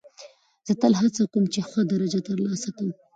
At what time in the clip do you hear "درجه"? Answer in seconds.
1.91-2.19